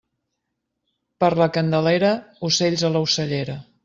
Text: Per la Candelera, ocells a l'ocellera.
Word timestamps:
Per 1.23 1.29
la 1.41 1.47
Candelera, 1.57 2.09
ocells 2.49 2.87
a 2.91 2.91
l'ocellera. 2.95 3.59